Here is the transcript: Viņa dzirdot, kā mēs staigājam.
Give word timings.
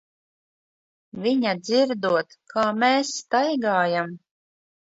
Viņa 1.25 1.51
dzirdot, 1.59 2.35
kā 2.55 2.65
mēs 2.85 3.15
staigājam. 3.21 4.21